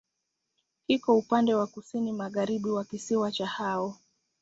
[0.87, 3.97] Kiko upande wa kusini-magharibi wa kisiwa cha Hao.